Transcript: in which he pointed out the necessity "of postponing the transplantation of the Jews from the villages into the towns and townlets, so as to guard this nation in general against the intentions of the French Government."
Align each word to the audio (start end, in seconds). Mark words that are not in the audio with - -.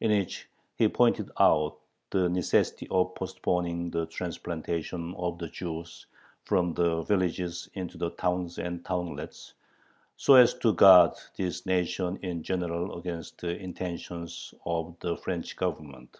in 0.00 0.12
which 0.12 0.48
he 0.76 0.86
pointed 0.86 1.28
out 1.40 1.76
the 2.10 2.28
necessity 2.28 2.86
"of 2.92 3.12
postponing 3.16 3.90
the 3.90 4.06
transplantation 4.06 5.12
of 5.16 5.38
the 5.38 5.48
Jews 5.48 6.06
from 6.44 6.72
the 6.74 7.02
villages 7.02 7.68
into 7.74 7.98
the 7.98 8.10
towns 8.10 8.60
and 8.60 8.84
townlets, 8.84 9.54
so 10.16 10.34
as 10.34 10.54
to 10.60 10.72
guard 10.72 11.14
this 11.36 11.66
nation 11.66 12.16
in 12.22 12.44
general 12.44 12.96
against 12.96 13.40
the 13.40 13.58
intentions 13.60 14.54
of 14.64 14.94
the 15.00 15.16
French 15.16 15.56
Government." 15.56 16.16